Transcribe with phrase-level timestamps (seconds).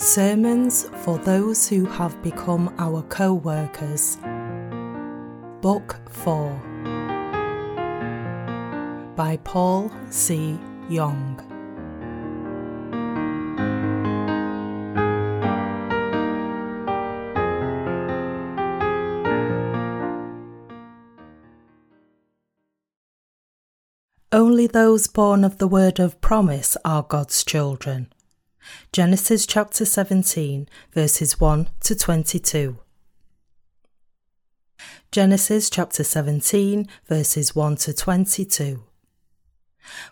[0.00, 4.16] Sermons for Those Who Have Become Our Co workers.
[5.60, 6.50] Book 4
[9.14, 10.58] by Paul C.
[10.88, 11.38] Young.
[24.32, 28.10] Only those born of the word of promise are God's children.
[28.92, 32.78] Genesis chapter 17, verses 1 to 22.
[35.12, 38.82] Genesis chapter 17, verses 1 to 22.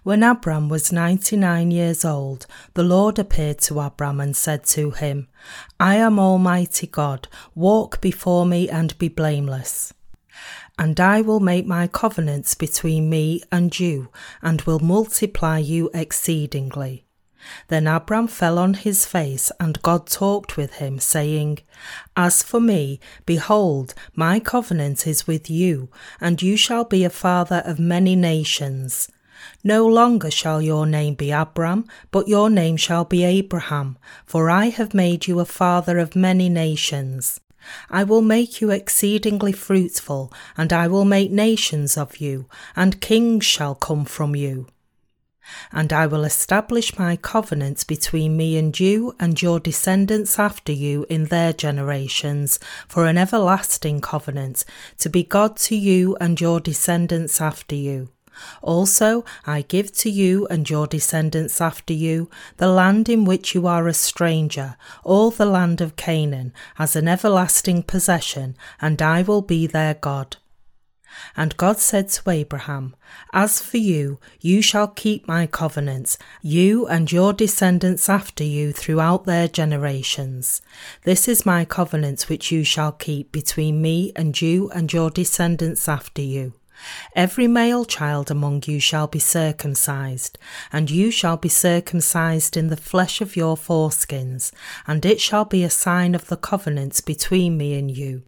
[0.02, 5.28] When Abram was 99 years old, the Lord appeared to Abram and said to him,
[5.78, 9.92] I am Almighty God, walk before me and be blameless.
[10.78, 14.10] And I will make my covenants between me and you,
[14.40, 17.07] and will multiply you exceedingly.
[17.68, 21.60] Then Abram fell on his face, and God talked with him, saying,
[22.16, 25.88] As for me, behold, my covenant is with you,
[26.20, 29.10] and you shall be a father of many nations.
[29.62, 34.66] No longer shall your name be Abram, but your name shall be Abraham, for I
[34.66, 37.40] have made you a father of many nations.
[37.90, 43.44] I will make you exceedingly fruitful, and I will make nations of you, and kings
[43.44, 44.66] shall come from you.
[45.72, 51.06] And I will establish my covenant between me and you and your descendants after you
[51.08, 54.64] in their generations for an everlasting covenant,
[54.98, 58.08] to be God to you and your descendants after you.
[58.62, 63.66] Also, I give to you and your descendants after you the land in which you
[63.66, 69.42] are a stranger, all the land of Canaan, as an everlasting possession, and I will
[69.42, 70.36] be their God.
[71.36, 72.94] And God said to Abraham,
[73.32, 79.24] As for you, you shall keep my covenants, you and your descendants after you throughout
[79.24, 80.62] their generations.
[81.04, 85.88] This is my covenant which you shall keep between me and you and your descendants
[85.88, 86.54] after you.
[87.14, 90.38] Every male child among you shall be circumcised,
[90.72, 94.52] and you shall be circumcised in the flesh of your foreskins,
[94.86, 98.22] and it shall be a sign of the covenant between me and you.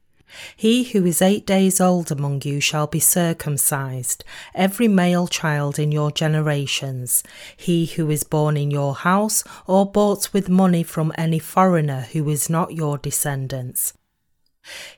[0.56, 4.24] He who is eight days old among you shall be circumcised,
[4.54, 7.22] every male child in your generations,
[7.56, 12.28] he who is born in your house or bought with money from any foreigner who
[12.28, 13.94] is not your descendants.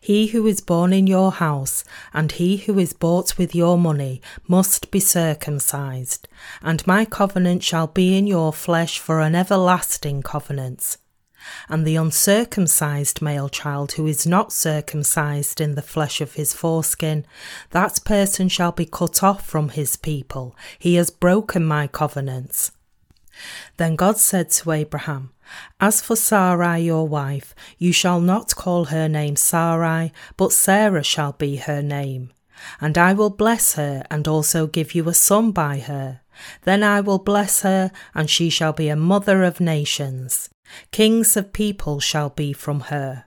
[0.01, 4.21] He who is born in your house and he who is bought with your money
[4.49, 6.29] must be circumcised,
[6.63, 10.97] and my covenant shall be in your flesh for an everlasting covenant
[11.69, 17.27] and the uncircumcised male child who is not circumcised in the flesh of his foreskin,
[17.71, 20.57] that person shall be cut off from his people.
[20.79, 22.73] He has broken my covenants.
[23.77, 25.33] Then God said to Abraham,
[25.81, 31.33] As for Sarai your wife, you shall not call her name Sarai, but Sarah shall
[31.33, 32.31] be her name.
[32.81, 36.21] And I will bless her and also give you a son by her.
[36.63, 40.49] Then I will bless her, and she shall be a mother of nations.
[40.91, 43.25] Kings of people shall be from her.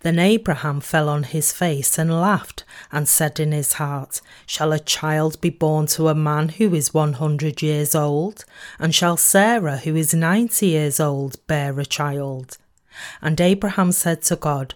[0.00, 4.78] Then Abraham fell on his face and laughed, and said in his heart, Shall a
[4.78, 8.44] child be born to a man who is one hundred years old?
[8.78, 12.56] And shall Sarah, who is ninety years old, bear a child?
[13.20, 14.74] And Abraham said to God,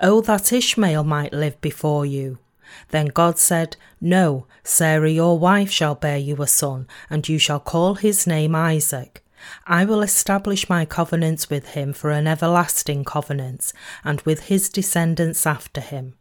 [0.00, 2.38] Oh, that Ishmael might live before you.
[2.90, 7.60] Then God said, No, Sarah your wife shall bear you a son, and you shall
[7.60, 9.24] call his name Isaac.
[9.66, 13.72] I will establish my covenant with him for an everlasting covenant,
[14.04, 16.14] and with his descendants after him.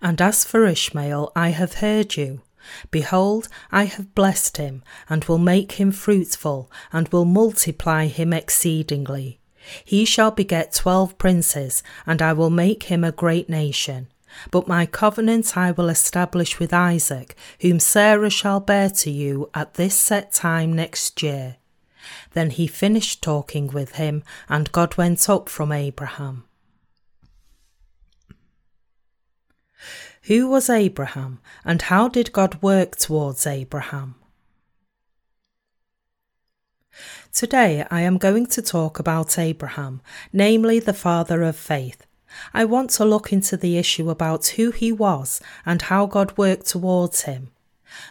[0.00, 2.42] And as for Ishmael, I have heard you.
[2.90, 9.40] Behold, I have blessed him, and will make him fruitful, and will multiply him exceedingly.
[9.84, 14.08] He shall beget twelve princes, and I will make him a great nation.
[14.50, 19.74] But my covenant I will establish with Isaac, whom Sarah shall bear to you at
[19.74, 21.56] this set time next year.
[22.38, 26.44] Then he finished talking with him, and God went up from Abraham.
[30.28, 34.14] Who was Abraham, and how did God work towards Abraham?
[37.32, 40.00] Today I am going to talk about Abraham,
[40.32, 42.06] namely the father of faith.
[42.54, 46.66] I want to look into the issue about who he was and how God worked
[46.66, 47.50] towards him.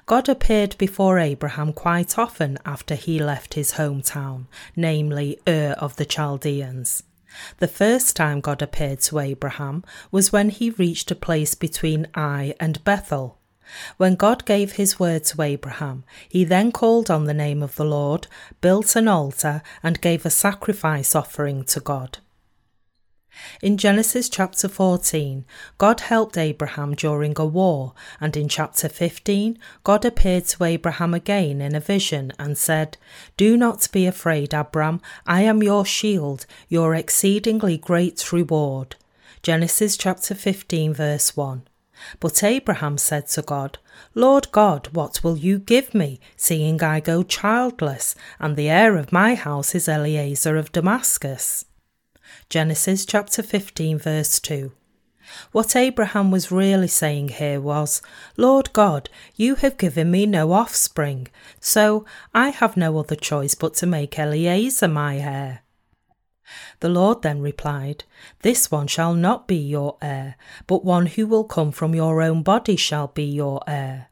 [0.05, 4.45] God appeared before Abraham quite often after he left his hometown,
[4.75, 7.03] namely Ur of the Chaldeans.
[7.59, 12.55] The first time God appeared to Abraham was when he reached a place between Ai
[12.59, 13.37] and Bethel.
[13.97, 17.85] When God gave his word to Abraham, he then called on the name of the
[17.85, 18.27] Lord,
[18.61, 22.19] built an altar, and gave a sacrifice offering to God.
[23.61, 25.45] In Genesis chapter 14,
[25.77, 31.61] God helped Abraham during a war, and in chapter 15, God appeared to Abraham again
[31.61, 32.97] in a vision and said,
[33.35, 38.95] Do not be afraid, Abram, I am your shield, your exceedingly great reward.
[39.43, 41.63] Genesis chapter 15, verse 1.
[42.19, 43.79] But Abraham said to God,
[44.13, 49.11] Lord God, what will you give me, seeing I go childless, and the heir of
[49.11, 51.65] my house is Eliezer of Damascus?
[52.49, 54.71] Genesis chapter 15, verse 2.
[55.51, 58.01] What Abraham was really saying here was,
[58.37, 61.27] Lord God, you have given me no offspring,
[61.59, 65.63] so I have no other choice but to make Eliezer my heir.
[66.79, 68.05] The Lord then replied,
[68.41, 70.35] This one shall not be your heir,
[70.65, 74.07] but one who will come from your own body shall be your heir.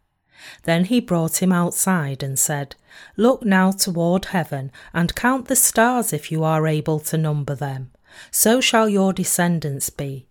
[0.64, 2.76] Then he brought him outside and said,
[3.16, 7.92] Look now toward heaven and count the stars if you are able to number them.
[8.32, 10.28] So shall your descendants be.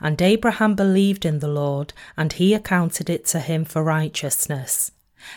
[0.00, 4.92] And Abraham believed in the Lord, and he accounted it to him for righteousness.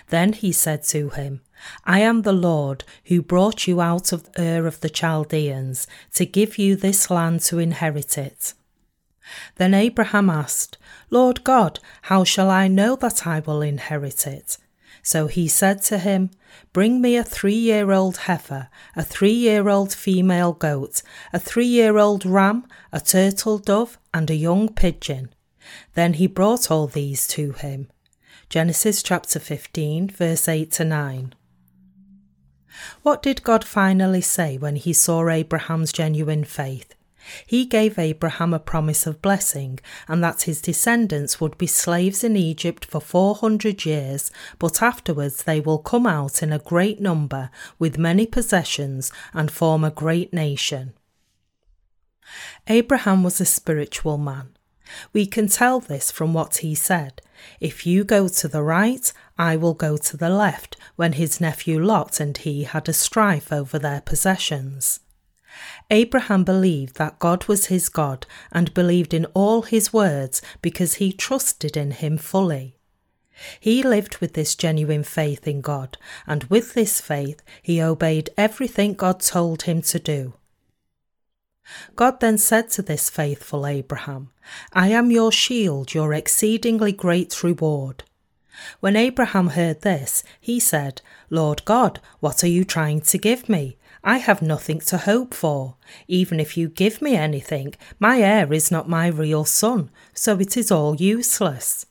[0.10, 1.42] Then he said to him,
[1.84, 6.58] I am the Lord who brought you out of Ur of the Chaldeans to give
[6.58, 8.54] you this land to inherit it.
[9.56, 10.78] Then Abraham asked,
[11.10, 14.58] Lord God, how shall I know that I will inherit it?
[15.06, 16.31] So he said to him,
[16.74, 21.68] Bring me a three year old heifer, a three year old female goat, a three
[21.68, 25.30] year old ram, a turtle dove, and a young pigeon.
[25.94, 27.88] Then he brought all these to him.
[28.50, 31.36] Genesis chapter 15, verse 8 to 9.
[33.04, 36.95] What did God finally say when he saw Abraham's genuine faith?
[37.45, 42.36] He gave Abraham a promise of blessing, and that his descendants would be slaves in
[42.36, 47.50] Egypt for 400 years, but afterwards they will come out in a great number
[47.80, 50.94] with many possessions and form a great nation.
[52.68, 54.50] Abraham was a spiritual man.
[55.13, 57.22] We can tell this from what he said.
[57.60, 61.83] If you go to the right, I will go to the left, when his nephew
[61.83, 65.00] Lot and he had a strife over their possessions.
[65.90, 71.12] Abraham believed that God was his God and believed in all his words because he
[71.12, 72.78] trusted in him fully.
[73.60, 78.94] He lived with this genuine faith in God, and with this faith he obeyed everything
[78.94, 80.34] God told him to do.
[81.96, 84.31] God then said to this faithful Abraham,
[84.72, 88.04] I am your shield, your exceedingly great reward.
[88.80, 93.78] When Abraham heard this, he said, Lord God, what are you trying to give me?
[94.07, 95.78] I have nothing to hope for.
[96.07, 100.56] Even if you give me anything, my heir is not my real son, so it
[100.56, 101.88] is all useless.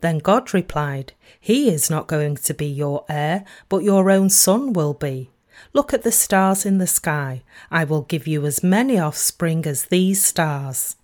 [0.00, 4.72] Then God replied, He is not going to be your heir, but your own son
[4.72, 5.30] will be.
[5.72, 7.42] Look at the stars in the sky.
[7.68, 10.94] I will give you as many offspring as these stars.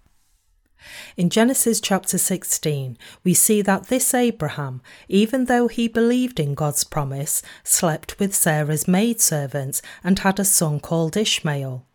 [1.16, 6.84] In Genesis chapter 16, we see that this Abraham, even though he believed in God's
[6.84, 11.86] promise, slept with Sarah's maidservant and had a son called Ishmael.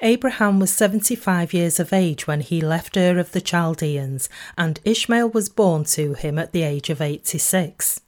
[0.00, 5.30] Abraham was 75 years of age when he left Ur of the Chaldeans, and Ishmael
[5.30, 8.00] was born to him at the age of 86.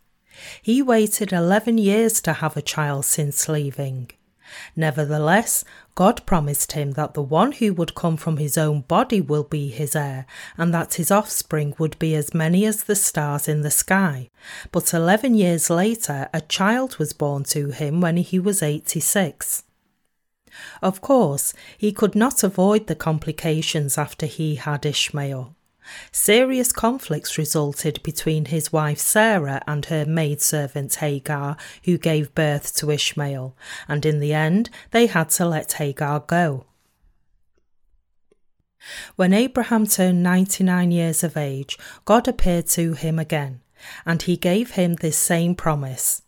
[0.60, 4.10] He waited 11 years to have a child since leaving.
[4.76, 9.44] Nevertheless, God promised him that the one who would come from his own body will
[9.44, 13.62] be his heir, and that his offspring would be as many as the stars in
[13.62, 14.30] the sky.
[14.72, 19.64] But eleven years later, a child was born to him when he was 86.
[20.82, 25.53] Of course, he could not avoid the complications after he had Ishmael.
[26.12, 32.90] Serious conflicts resulted between his wife Sarah and her maidservant Hagar, who gave birth to
[32.90, 33.56] Ishmael,
[33.88, 36.66] and in the end they had to let Hagar go.
[39.16, 43.60] When Abraham turned 99 years of age, God appeared to him again,
[44.04, 46.22] and he gave him this same promise.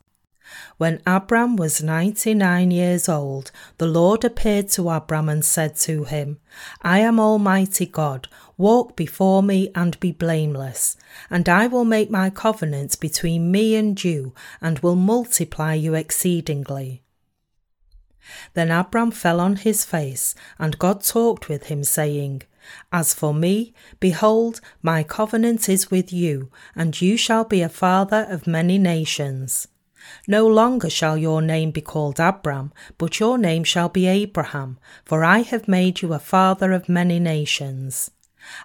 [0.79, 6.39] When Abram was 99 years old, the Lord appeared to Abram and said to him,
[6.83, 10.97] I am Almighty God, walk before me and be blameless,
[11.31, 17.03] and I will make my covenant between me and you, and will multiply you exceedingly.
[18.55, 22.43] Then Abram fell on his face, and God talked with him, saying,
[22.93, 28.27] As for me, behold, my covenant is with you, and you shall be a father
[28.29, 29.69] of many nations.
[30.27, 35.25] No longer shall your name be called Abram, but your name shall be Abraham, for
[35.25, 38.11] I have made you a father of many nations.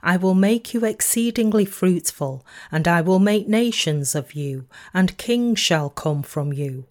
[0.03, 5.59] I will make you exceedingly fruitful, and I will make nations of you, and kings
[5.59, 6.85] shall come from you.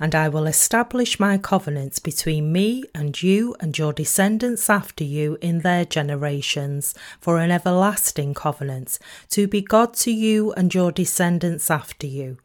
[0.00, 5.36] And I will establish my covenants between me and you and your descendants after you
[5.42, 8.98] in their generations for an everlasting covenant,
[9.30, 12.38] to be God to you and your descendants after you.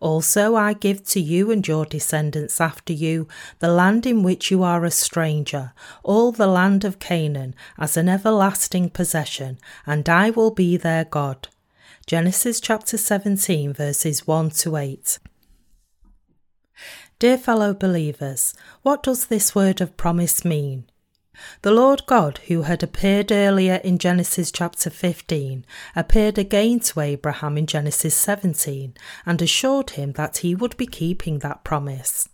[0.00, 3.28] Also, I give to you and your descendants after you
[3.58, 8.08] the land in which you are a stranger, all the land of Canaan, as an
[8.08, 11.48] everlasting possession, and I will be their God.
[12.06, 15.18] Genesis chapter 17, verses 1 to 8.
[17.18, 20.84] Dear fellow believers, what does this word of promise mean?
[21.62, 25.64] The Lord God, who had appeared earlier in Genesis chapter 15,
[25.96, 28.94] appeared again to Abraham in Genesis 17
[29.26, 32.28] and assured him that he would be keeping that promise.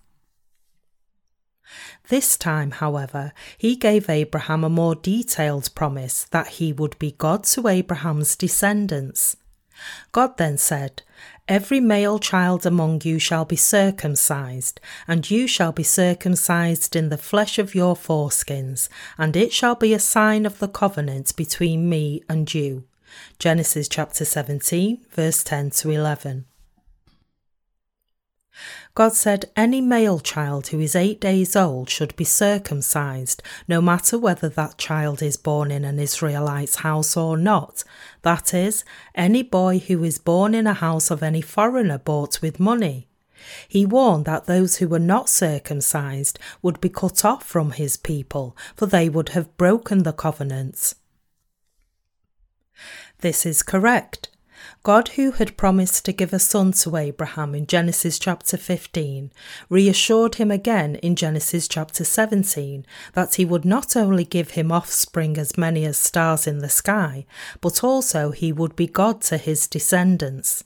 [2.08, 7.44] This time, however, he gave Abraham a more detailed promise that he would be God
[7.44, 9.36] to Abraham's descendants.
[10.12, 11.02] God then said,
[11.50, 17.18] Every male child among you shall be circumcised, and you shall be circumcised in the
[17.18, 18.88] flesh of your foreskins,
[19.18, 22.84] and it shall be a sign of the covenant between me and you.
[23.40, 26.44] Genesis chapter 17, verse 10 to 11.
[28.94, 34.18] God said any male child who is eight days old should be circumcised, no matter
[34.18, 37.84] whether that child is born in an Israelite's house or not.
[38.22, 42.58] That is, any boy who is born in a house of any foreigner bought with
[42.58, 43.06] money.
[43.68, 48.56] He warned that those who were not circumcised would be cut off from his people,
[48.74, 50.96] for they would have broken the covenants.
[53.20, 54.29] This is correct.
[54.82, 59.30] God, who had promised to give a son to Abraham in Genesis chapter 15,
[59.68, 65.36] reassured him again in Genesis chapter 17 that he would not only give him offspring
[65.36, 67.26] as many as stars in the sky,
[67.60, 70.64] but also he would be God to his descendants.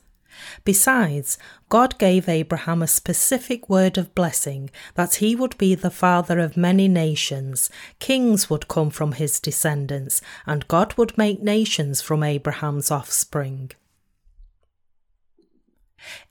[0.64, 1.36] Besides,
[1.68, 6.56] God gave Abraham a specific word of blessing that he would be the father of
[6.56, 7.68] many nations,
[7.98, 13.72] kings would come from his descendants, and God would make nations from Abraham's offspring.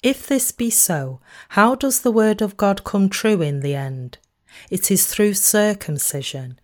[0.01, 4.17] If this be so, how does the word of God come true in the end?
[4.69, 6.59] It is through circumcision.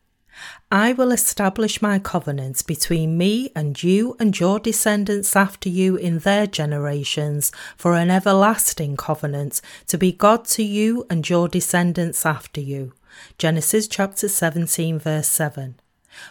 [0.71, 6.19] I will establish my covenants between me and you and your descendants after you in
[6.19, 12.61] their generations for an everlasting covenant to be God to you and your descendants after
[12.61, 12.93] you.
[13.37, 15.79] Genesis chapter 17 verse 7.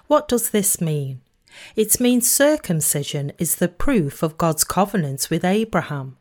[0.07, 1.21] What does this mean?
[1.75, 6.18] It means circumcision is the proof of God's covenant with Abraham.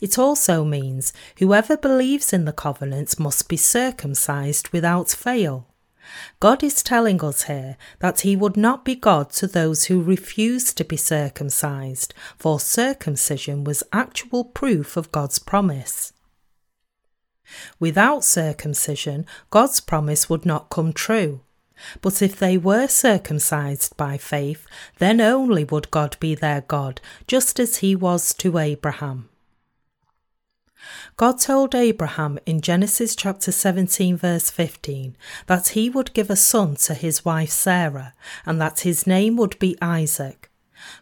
[0.00, 5.66] It also means whoever believes in the covenant must be circumcised without fail.
[6.40, 10.72] God is telling us here that He would not be God to those who refuse
[10.74, 16.12] to be circumcised, for circumcision was actual proof of God's promise.
[17.78, 21.40] Without circumcision, God's promise would not come true.
[22.00, 24.66] But if they were circumcised by faith,
[24.98, 29.28] then only would God be their God, just as He was to Abraham.
[31.16, 36.76] God told Abraham in Genesis chapter 17, verse 15, that he would give a son
[36.76, 38.14] to his wife Sarah,
[38.44, 40.50] and that his name would be Isaac.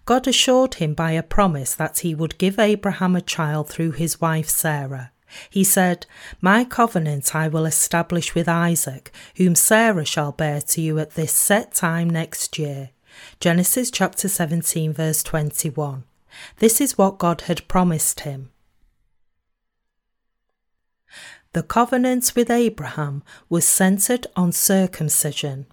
[0.05, 4.21] God assured him by a promise that he would give Abraham a child through his
[4.21, 5.11] wife Sarah.
[5.49, 6.07] He said,
[6.41, 11.33] My covenant I will establish with Isaac, whom Sarah shall bear to you at this
[11.33, 12.91] set time next year.
[13.41, 16.05] Genesis chapter 17, verse 21.
[16.59, 18.52] This is what God had promised him.
[21.55, 25.67] The covenant with Abraham was centered on circumcision.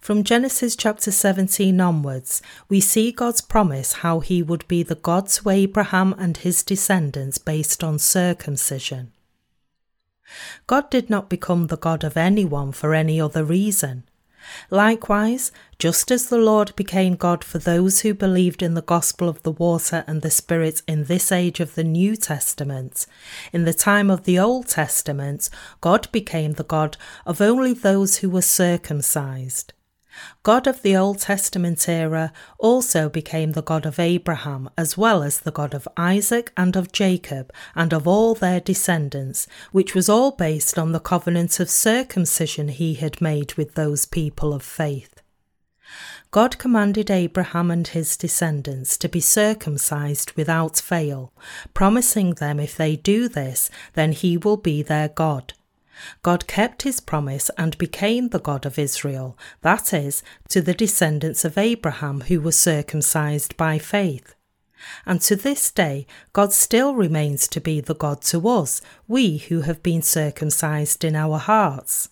[0.00, 5.28] From Genesis chapter 17 onwards, we see God's promise how he would be the God
[5.28, 9.12] to Abraham and his descendants based on circumcision.
[10.66, 14.04] God did not become the God of anyone for any other reason.
[14.70, 19.42] Likewise, just as the Lord became God for those who believed in the gospel of
[19.42, 23.06] the water and the Spirit in this age of the New Testament,
[23.52, 28.30] in the time of the Old Testament, God became the God of only those who
[28.30, 29.72] were circumcised.
[30.42, 35.40] God of the Old Testament era also became the God of Abraham, as well as
[35.40, 40.32] the God of Isaac and of Jacob, and of all their descendants, which was all
[40.32, 45.20] based on the covenant of circumcision he had made with those people of faith.
[46.30, 51.32] God commanded Abraham and his descendants to be circumcised without fail,
[51.74, 55.54] promising them if they do this, then he will be their God.
[56.22, 61.44] God kept his promise and became the God of Israel, that is, to the descendants
[61.44, 64.34] of Abraham who were circumcised by faith.
[65.04, 69.62] And to this day, God still remains to be the God to us, we who
[69.62, 72.08] have been circumcised in our hearts.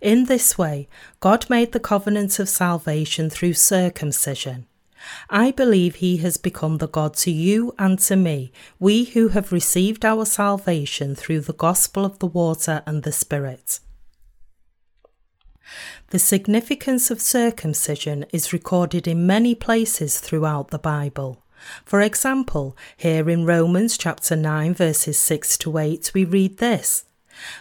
[0.00, 0.88] In this way,
[1.20, 4.66] God made the covenant of salvation through circumcision.
[5.28, 9.52] I believe he has become the God to you and to me, we who have
[9.52, 13.80] received our salvation through the gospel of the water and the Spirit.
[16.10, 21.42] The significance of circumcision is recorded in many places throughout the Bible.
[21.84, 27.04] For example, here in Romans chapter 9 verses 6 to 8 we read this: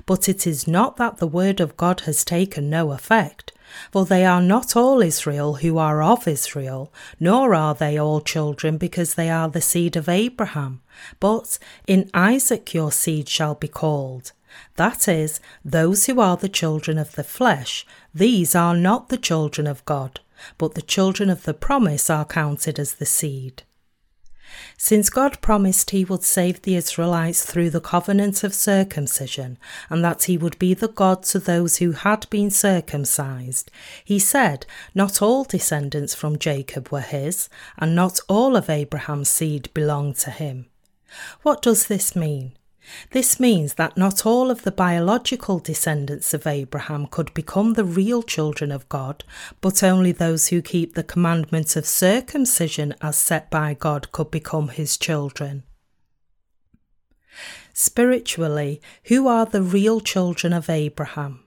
[0.06, 3.51] But it is not that the word of God has taken no effect,
[3.92, 8.77] for they are not all Israel who are of Israel, nor are they all children
[8.77, 10.82] because they are the seed of Abraham,
[11.20, 14.32] but in Isaac your seed shall be called.
[14.75, 19.65] That is, those who are the children of the flesh, these are not the children
[19.65, 20.20] of God,
[20.58, 23.63] but the children of the promise are counted as the seed.
[24.77, 29.57] Since God promised he would save the Israelites through the covenant of circumcision,
[29.89, 33.72] and that he would be the God to those who had been circumcised,
[34.03, 39.74] he said not all descendants from Jacob were his, and not all of Abraham's seed
[39.74, 40.67] belonged to him.
[41.41, 42.53] What does this mean?
[43.12, 48.24] This means that not all of the biological descendants of Abraham could become the real
[48.24, 49.24] children of God,
[49.62, 54.70] but only those who keep the commandment of circumcision as set by God could become
[54.70, 55.63] his children.
[57.74, 61.43] Spiritually, who are the real children of Abraham?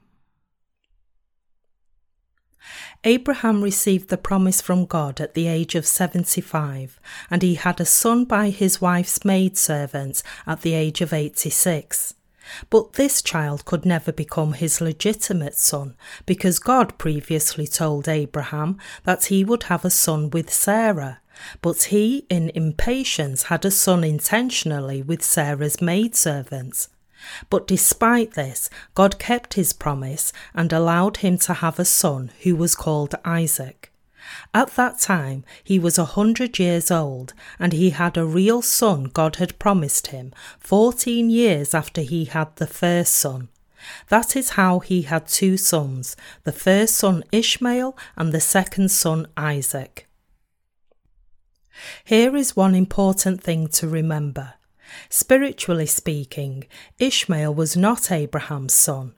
[3.05, 6.99] Abraham received the promise from God at the age of 75,
[7.31, 12.15] and he had a son by his wife's maidservant at the age of 86.
[12.71, 19.27] But this child could never become his legitimate son because God previously told Abraham that
[19.27, 21.21] he would have a son with Sarah.
[21.61, 26.89] But he, in impatience, had a son intentionally with Sarah's maidservant.
[27.51, 32.57] But despite this, God kept his promise and allowed him to have a son who
[32.57, 33.93] was called Isaac.
[34.53, 39.05] At that time, he was a hundred years old, and he had a real son
[39.05, 43.49] God had promised him, fourteen years after he had the first son.
[44.09, 49.29] That is how he had two sons, the first son Ishmael and the second son
[49.37, 50.09] Isaac.
[52.05, 54.55] Here is one important thing to remember.
[55.09, 56.65] Spiritually speaking,
[56.99, 59.15] Ishmael was not Abraham's son.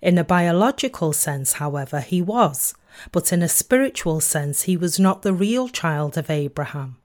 [0.00, 2.74] In a biological sense, however, he was,
[3.12, 6.96] but in a spiritual sense, he was not the real child of Abraham.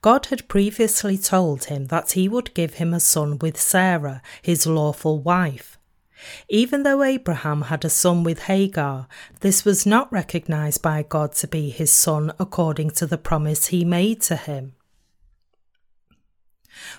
[0.00, 4.66] God had previously told him that he would give him a son with Sarah, his
[4.66, 5.76] lawful wife.
[6.48, 9.06] Even though Abraham had a son with Hagar,
[9.40, 13.84] this was not recognized by God to be his son according to the promise he
[13.84, 14.75] made to him.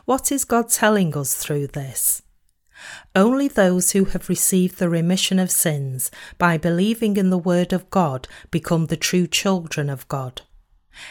[0.05, 2.21] What is God telling us through this?
[3.15, 7.89] Only those who have received the remission of sins by believing in the Word of
[7.89, 10.41] God become the true children of God.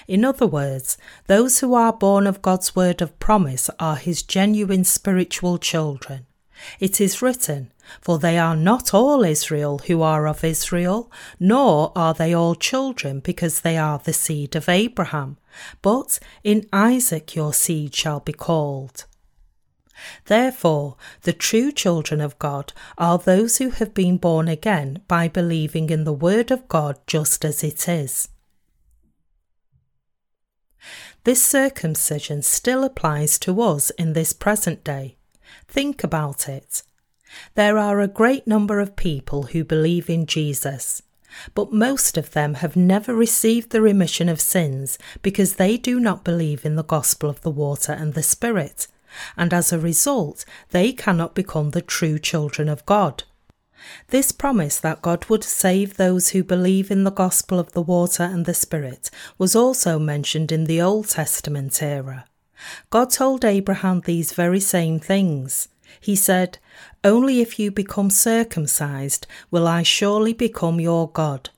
[0.09, 4.85] In other words, those who are born of God's word of promise are his genuine
[4.85, 6.27] spiritual children.
[6.81, 12.15] It is written, For they are not all Israel who are of Israel, nor are
[12.15, 15.37] they all children because they are the seed of Abraham,
[15.83, 19.05] but in Isaac your seed shall be called.
[20.27, 25.91] Therefore, the true children of God are those who have been born again by believing
[25.91, 28.29] in the Word of God just as it is.
[31.25, 35.17] This circumcision still applies to us in this present day.
[35.67, 36.83] Think about it.
[37.55, 41.03] There are a great number of people who believe in Jesus,
[41.55, 46.25] but most of them have never received the remission of sins because they do not
[46.25, 48.87] believe in the gospel of the water and the Spirit,
[49.37, 53.25] and as a result, they cannot become the true children of God.
[54.09, 58.23] This promise that God would save those who believe in the gospel of the water
[58.23, 62.25] and the Spirit was also mentioned in the Old Testament era.
[62.91, 65.69] God told Abraham these very same things.
[66.01, 66.59] He said,
[67.07, 71.51] Only if you become circumcised will I surely become your God.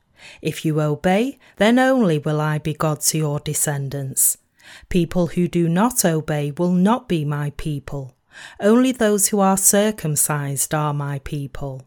[0.42, 4.36] If you obey, then only will I be God to your descendants.
[4.90, 8.14] People who do not obey will not be my people.
[8.60, 11.80] Only those who are circumcised are my people.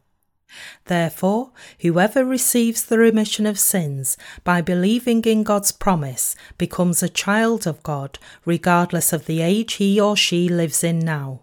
[0.86, 7.68] Therefore, whoever receives the remission of sins by believing in God's promise becomes a child
[7.68, 11.42] of God, regardless of the age he or she lives in now.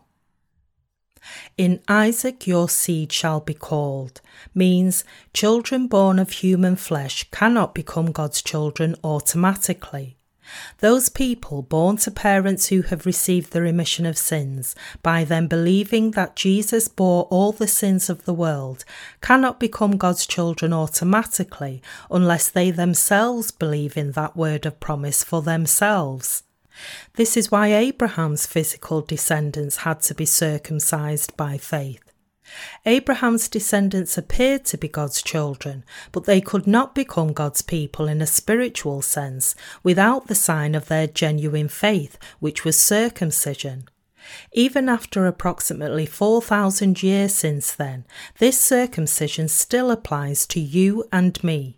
[1.56, 4.20] In Isaac your seed shall be called
[4.54, 10.18] means children born of human flesh cannot become God's children automatically.
[10.78, 16.12] Those people born to parents who have received the remission of sins by them believing
[16.12, 18.84] that Jesus bore all the sins of the world
[19.20, 25.42] cannot become God's children automatically unless they themselves believe in that word of promise for
[25.42, 26.44] themselves.
[27.14, 32.08] This is why Abraham's physical descendants had to be circumcised by faith.
[32.86, 38.22] Abraham's descendants appeared to be God's children, but they could not become God's people in
[38.22, 43.88] a spiritual sense without the sign of their genuine faith, which was circumcision.
[44.52, 48.04] Even after approximately 4,000 years since then,
[48.38, 51.77] this circumcision still applies to you and me.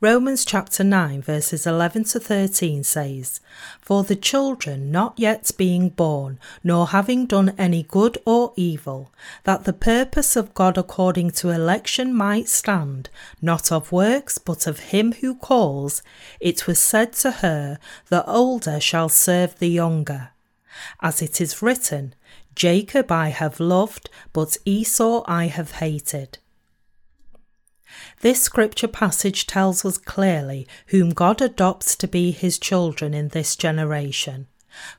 [0.00, 3.40] Romans chapter 9, verses 11 to 13 says,
[3.80, 9.12] For the children not yet being born, nor having done any good or evil,
[9.44, 13.08] that the purpose of God according to election might stand,
[13.40, 16.02] not of works, but of him who calls,
[16.40, 20.30] it was said to her, The older shall serve the younger.
[21.00, 22.14] As it is written,
[22.54, 26.38] Jacob I have loved, but Esau I have hated.
[28.20, 33.56] This scripture passage tells us clearly whom God adopts to be his children in this
[33.56, 34.46] generation.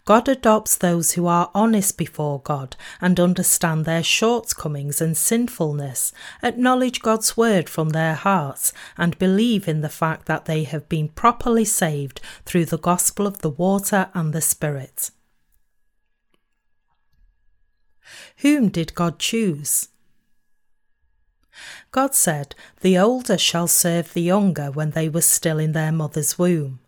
[0.06, 7.02] God adopts those who are honest before God and understand their shortcomings and sinfulness, acknowledge
[7.02, 11.66] God's word from their hearts, and believe in the fact that they have been properly
[11.66, 15.12] saved through the gospel of the water and the Spirit.
[18.38, 19.90] Whom did God choose?
[21.92, 26.38] God said, The older shall serve the younger when they were still in their mother's
[26.38, 26.80] womb.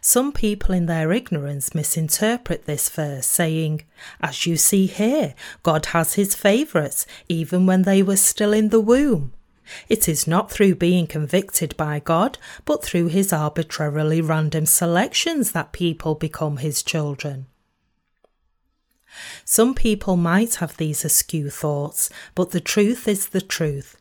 [0.00, 3.82] Some people in their ignorance misinterpret this verse, saying,
[4.20, 8.80] As you see here, God has his favourites, even when they were still in the
[8.80, 9.32] womb.
[9.88, 15.72] It is not through being convicted by God, but through his arbitrarily random selections that
[15.72, 17.46] people become his children.
[19.44, 23.96] Some people might have these askew thoughts, but the truth is the truth.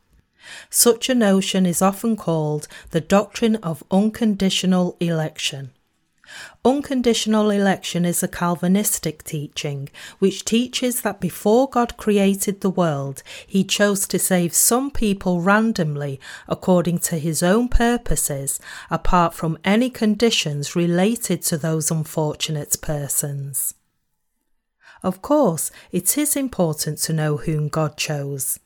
[0.70, 5.72] Such a notion is often called the doctrine of unconditional election.
[6.64, 13.64] Unconditional election is a Calvinistic teaching which teaches that before God created the world, he
[13.64, 20.76] chose to save some people randomly according to his own purposes, apart from any conditions
[20.76, 23.76] related to those unfortunate persons.
[25.04, 28.60] Of course, it is important to know whom God chose.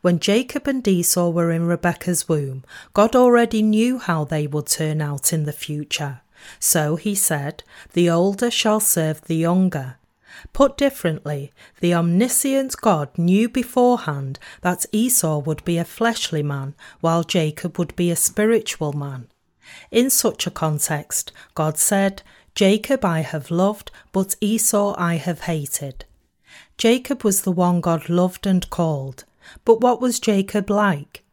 [0.00, 5.00] When Jacob and Esau were in Rebekah's womb, God already knew how they would turn
[5.00, 6.20] out in the future.
[6.58, 9.96] So he said, The older shall serve the younger.
[10.52, 17.24] Put differently, the omniscient God knew beforehand that Esau would be a fleshly man, while
[17.24, 19.28] Jacob would be a spiritual man.
[19.90, 22.22] In such a context, God said,
[22.54, 26.04] Jacob I have loved, but Esau I have hated.
[26.76, 29.24] Jacob was the one God loved and called.
[29.64, 31.24] But what was Jacob like?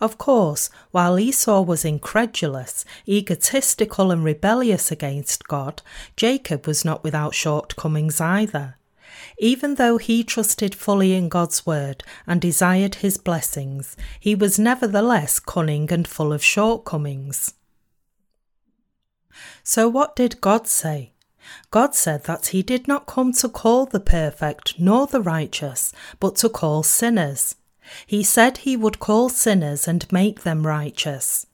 [0.00, 5.82] Of course, while Esau was incredulous, egotistical, and rebellious against God,
[6.16, 8.76] Jacob was not without shortcomings either.
[9.38, 15.38] Even though he trusted fully in God's word and desired his blessings, he was nevertheless
[15.40, 17.54] cunning and full of shortcomings.
[19.62, 21.12] So, what did God say?
[21.70, 26.36] God said that he did not come to call the perfect nor the righteous, but
[26.36, 27.56] to call sinners.
[28.06, 31.46] He said he would call sinners and make them righteous.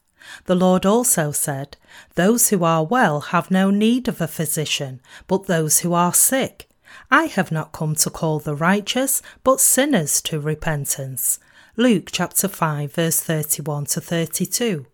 [0.47, 1.77] The Lord also said,
[2.15, 6.69] Those who are well have no need of a physician, but those who are sick.
[7.11, 11.39] I have not come to call the righteous, but sinners to repentance.
[11.77, 14.87] Luke chapter 5 verse 31 to 32.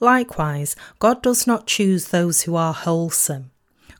[0.00, 3.50] Likewise, God does not choose those who are wholesome.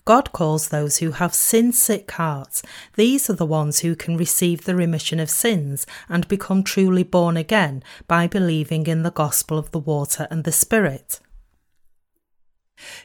[0.06, 2.62] God calls those who have sin sick hearts.
[2.94, 7.38] These are the ones who can receive the remission of sins and become truly born
[7.38, 11.20] again by believing in the gospel of the water and the Spirit.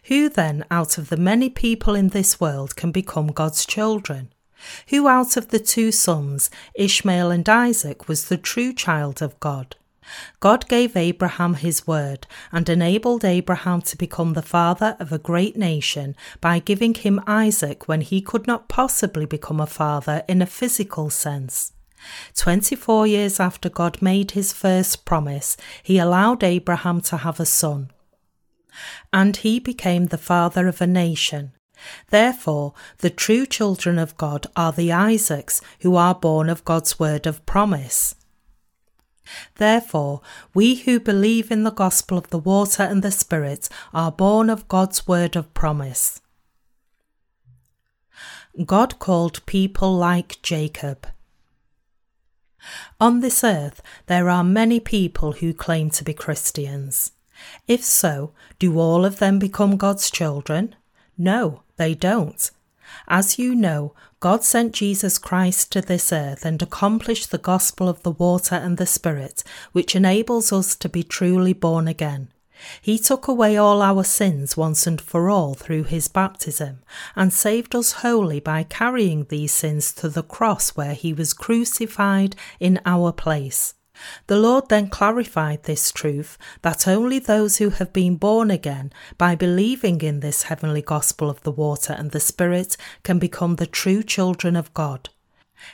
[0.06, 4.34] Who then, out of the many people in this world, can become God's children?
[4.90, 9.78] Who out of the two sons, Ishmael and Isaac, was the true child of God?
[10.40, 15.58] God gave Abraham his word and enabled Abraham to become the father of a great
[15.58, 20.46] nation by giving him Isaac when he could not possibly become a father in a
[20.46, 21.74] physical sense.
[22.36, 27.92] 24 years after God made his first promise, he allowed Abraham to have a son.
[29.12, 31.52] And he became the father of a nation.
[32.10, 37.26] Therefore, the true children of God are the Isaacs who are born of God's word
[37.26, 38.16] of promise.
[39.56, 40.22] Therefore,
[40.54, 44.68] we who believe in the gospel of the water and the Spirit are born of
[44.68, 46.22] God's word of promise.
[48.66, 51.08] God called people like Jacob.
[53.00, 57.12] On this earth, there are many people who claim to be Christians.
[57.68, 60.76] If so, do all of them become God's children?
[61.18, 62.52] No, they don't.
[63.08, 68.04] As you know, God sent Jesus Christ to this earth and accomplished the gospel of
[68.04, 72.30] the water and the Spirit, which enables us to be truly born again.
[72.82, 76.80] He took away all our sins once and for all through his baptism,
[77.16, 82.36] and saved us wholly by carrying these sins to the cross where he was crucified
[82.60, 83.76] in our place.
[84.28, 89.36] The Lord then clarified this truth that only those who have been born again by
[89.36, 94.04] believing in this heavenly gospel of the water and the Spirit can become the true
[94.04, 95.10] children of God.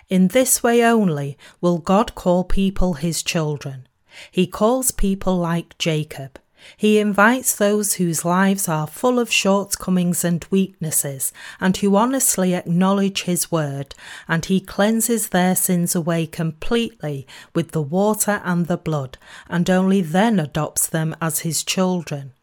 [0.10, 3.88] In this way only will God call people his children.
[4.32, 6.40] He calls people like Jacob.
[6.78, 13.24] He invites those whose lives are full of shortcomings and weaknesses, and who honestly acknowledge
[13.24, 13.96] His word,
[14.28, 20.02] and He cleanses their sins away completely with the water and the blood, and only
[20.02, 22.34] then adopts them as His children.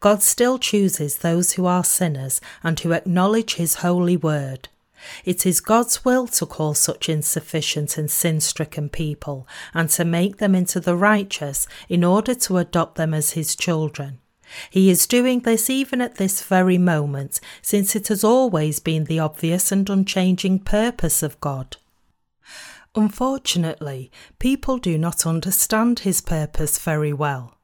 [0.00, 4.68] God still chooses those who are sinners and who acknowledge His holy word.
[5.24, 10.38] It is God's will to call such insufficient and sin stricken people and to make
[10.38, 14.18] them into the righteous in order to adopt them as His children.
[14.70, 19.18] He is doing this even at this very moment, since it has always been the
[19.18, 21.76] obvious and unchanging purpose of God.
[22.94, 27.56] Unfortunately, people do not understand His purpose very well.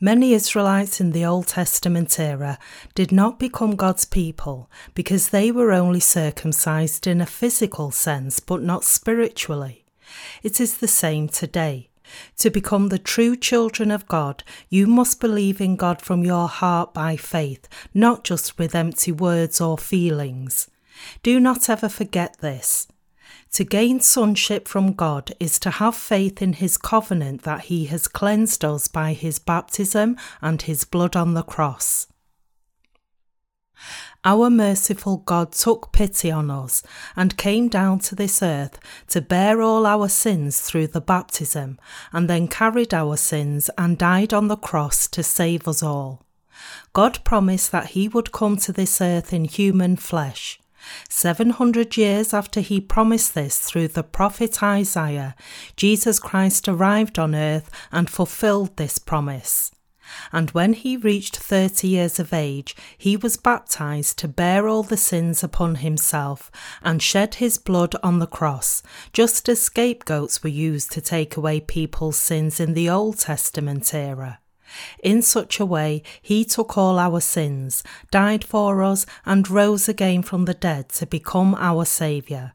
[0.00, 2.58] Many Israelites in the Old Testament era
[2.94, 8.62] did not become God's people because they were only circumcised in a physical sense but
[8.62, 9.84] not spiritually.
[10.42, 11.90] It is the same today.
[12.38, 16.92] To become the true children of God, you must believe in God from your heart
[16.92, 20.68] by faith, not just with empty words or feelings.
[21.22, 22.88] Do not ever forget this.
[23.54, 28.06] To gain sonship from God is to have faith in his covenant that he has
[28.06, 32.06] cleansed us by his baptism and his blood on the cross.
[34.24, 36.82] Our merciful God took pity on us
[37.16, 41.78] and came down to this earth to bear all our sins through the baptism,
[42.12, 46.26] and then carried our sins and died on the cross to save us all.
[46.92, 50.59] God promised that He would come to this earth in human flesh.
[51.08, 55.34] 700 years after he promised this through the prophet Isaiah,
[55.76, 59.70] Jesus Christ arrived on earth and fulfilled this promise.
[60.32, 64.96] And when he reached 30 years of age, he was baptized to bear all the
[64.96, 66.50] sins upon himself
[66.82, 71.60] and shed his blood on the cross, just as scapegoats were used to take away
[71.60, 74.39] people's sins in the Old Testament era.
[75.02, 80.22] In such a way, he took all our sins, died for us, and rose again
[80.22, 82.54] from the dead to become our Saviour.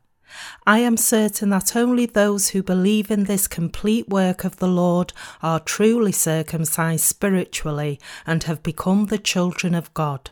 [0.68, 5.14] I am certain that only those who believe in this complete work of the Lord
[5.42, 10.32] are truly circumcised spiritually and have become the children of God.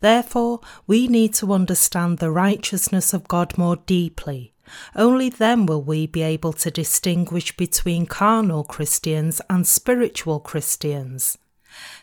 [0.00, 4.54] Therefore, we need to understand the righteousness of God more deeply.
[4.94, 11.38] Only then will we be able to distinguish between carnal Christians and spiritual Christians.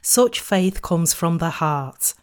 [0.01, 2.13] Such faith comes from the heart.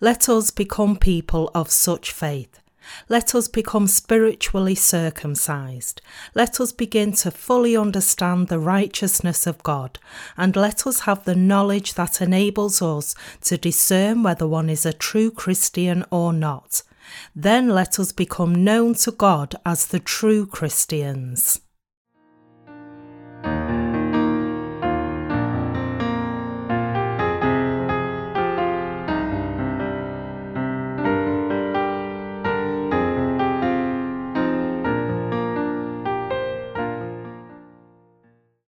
[0.00, 2.60] Let us become people of such faith.
[3.08, 6.00] Let us become spiritually circumcised.
[6.34, 9.98] Let us begin to fully understand the righteousness of God,
[10.36, 14.92] and let us have the knowledge that enables us to discern whether one is a
[14.92, 16.82] true Christian or not.
[17.34, 21.60] Then let us become known to God as the true Christians.